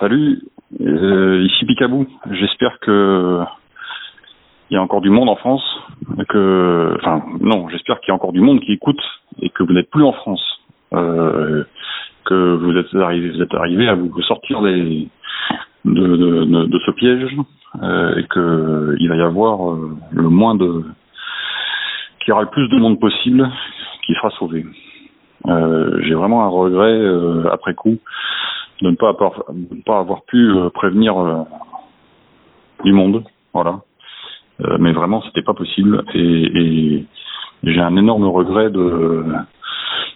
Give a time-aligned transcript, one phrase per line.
[0.00, 0.40] Salut,
[0.80, 2.06] euh, ici Picabou.
[2.30, 3.40] J'espère que
[4.70, 5.62] il y a encore du monde en France,
[6.26, 9.00] que, enfin, non, j'espère qu'il y a encore du monde qui écoute
[9.42, 10.42] et que vous n'êtes plus en France,
[10.94, 11.64] euh,
[12.24, 15.08] que vous êtes arrivé, vous êtes arrivé à vous sortir des,
[15.84, 17.36] de, de, ce piège
[17.82, 19.76] euh, et que il va y avoir
[20.12, 20.82] le moins de,
[22.20, 23.46] qu'il y aura le plus de monde possible
[24.06, 24.64] qui sera sauvé.
[25.44, 27.98] J'ai vraiment un regret après coup
[28.82, 31.42] de ne pas avoir, pu euh, prévenir euh,
[32.84, 33.80] du monde, voilà.
[34.60, 37.04] Euh, mais vraiment, c'était pas possible et,
[37.62, 39.22] j'ai un énorme regret de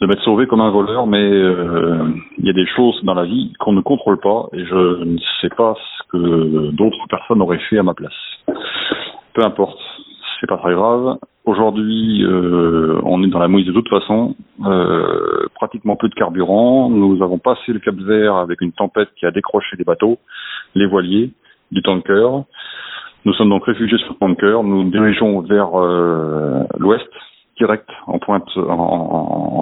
[0.00, 3.52] de m'être sauvé comme un voleur, mais il y a des choses dans la vie
[3.60, 7.78] qu'on ne contrôle pas et je ne sais pas ce que d'autres personnes auraient fait
[7.78, 8.12] à ma place.
[9.34, 9.78] Peu importe,
[10.40, 11.18] c'est pas très grave.
[11.44, 12.24] Aujourd'hui,
[13.04, 14.34] on est dans la mouise de toute façon.
[15.68, 16.88] Pratiquement plus de carburant.
[16.88, 20.18] Nous avons passé le Cap Vert avec une tempête qui a décroché les bateaux,
[20.74, 21.30] les voiliers,
[21.70, 22.26] du tanker.
[23.26, 24.62] Nous sommes donc réfugiés sur le tanker.
[24.64, 27.10] Nous nous dirigeons vers euh, l'ouest,
[27.58, 28.18] direct, en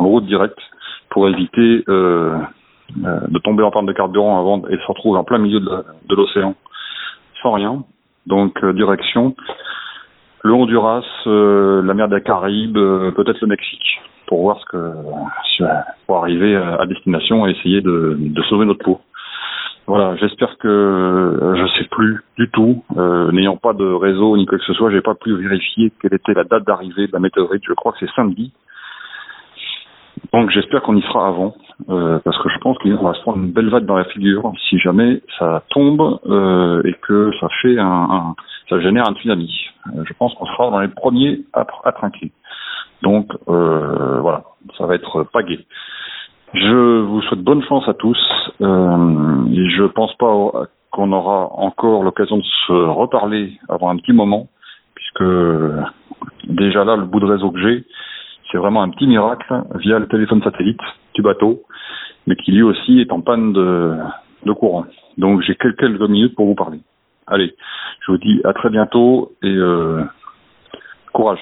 [0.04, 0.60] route directe,
[1.10, 2.38] pour éviter euh,
[3.04, 6.14] euh, de tomber en panne de carburant avant et se retrouver en plein milieu de,
[6.14, 6.54] l'océan
[7.42, 7.82] sans rien.
[8.26, 9.34] Donc direction
[10.46, 14.92] le Honduras, euh, la mer des Caraïbes, euh, peut-être le Mexique, pour voir ce que
[16.06, 19.00] pour arriver à, destination et essayer de, de sauver notre peau.
[19.86, 24.44] Voilà, j'espère que euh, je sais plus du tout, euh, n'ayant pas de réseau ni
[24.44, 27.20] quoi que ce soit, j'ai pas pu vérifier quelle était la date d'arrivée de la
[27.20, 27.62] météorite.
[27.66, 28.52] Je crois que c'est samedi.
[30.32, 31.54] Donc j'espère qu'on y sera avant,
[31.88, 34.50] euh, parce que je pense qu'il va se prendre une belle vague dans la figure
[34.68, 38.34] si jamais ça tombe euh, et que ça fait un, un
[38.68, 39.66] ça génère un tsunami.
[39.94, 42.32] Euh, je pense qu'on sera dans les premiers à, trinquer.
[43.02, 44.44] Donc euh, voilà,
[44.76, 45.40] ça va être pas.
[46.54, 48.18] Je vous souhaite bonne chance à tous.
[48.60, 54.12] Euh, et je pense pas qu'on aura encore l'occasion de se reparler avant un petit
[54.12, 54.48] moment,
[54.94, 55.30] puisque
[56.44, 57.84] déjà là, le bout de réseau que j'ai,
[58.50, 60.80] c'est vraiment un petit miracle via le téléphone satellite
[61.14, 61.62] du bateau,
[62.26, 64.86] mais qui lui aussi est en panne de courant.
[65.18, 66.80] Donc j'ai quelques minutes pour vous parler.
[67.26, 67.54] Allez,
[68.00, 70.04] je vous dis à très bientôt et euh,
[71.12, 71.40] courage.